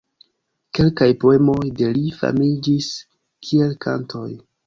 Kelkaj 0.77 1.09
poemoj 1.23 1.67
de 1.81 1.91
li 1.99 2.15
famiĝis 2.21 2.89
kiel 3.49 3.79
kantoj. 3.89 4.27